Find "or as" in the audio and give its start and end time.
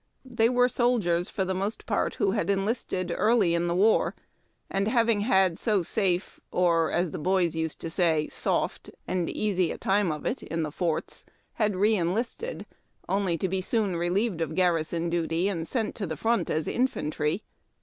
6.51-7.11